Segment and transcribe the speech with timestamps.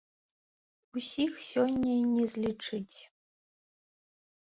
[1.01, 2.97] Усіх сёння і не злічыць.